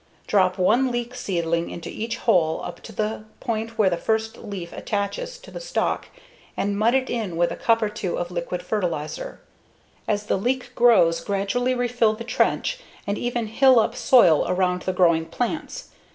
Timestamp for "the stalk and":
5.51-6.75